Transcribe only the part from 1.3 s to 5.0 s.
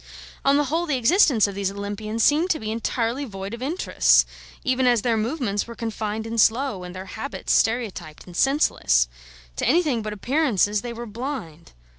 of these Olympians seemed to be entirely void of interests, even